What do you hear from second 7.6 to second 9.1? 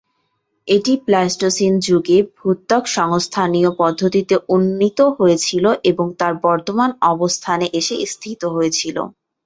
এসে স্থিত হয়েছিল।